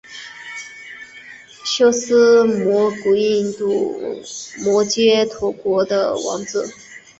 [1.63, 4.01] 修私摩古印度
[4.63, 6.73] 摩揭陀国的王子。